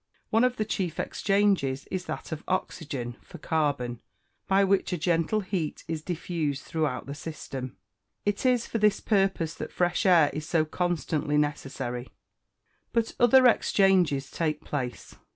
One 0.31 0.43
of 0.43 0.55
the 0.57 0.65
chief 0.65 0.99
exchanges 0.99 1.85
is 1.91 2.05
that 2.05 2.31
of 2.31 2.43
oxygen 2.47 3.17
for 3.21 3.37
carbon, 3.37 4.01
by 4.47 4.63
which 4.63 4.91
a 4.91 4.97
gentle 4.97 5.41
heat 5.41 5.83
is 5.87 6.01
diffused 6.01 6.63
throughout 6.63 7.05
the 7.05 7.13
system. 7.13 7.77
It 8.25 8.43
is 8.43 8.65
for 8.65 8.79
this 8.79 8.99
purpose 8.99 9.53
that 9.53 9.71
fresh 9.71 10.07
air 10.07 10.31
is 10.33 10.47
so 10.49 10.65
constantly 10.65 11.37
necessary. 11.37 12.09
But 12.91 13.13
other 13.19 13.45
exchanges 13.45 14.31
take 14.31 14.65
place. 14.65 15.17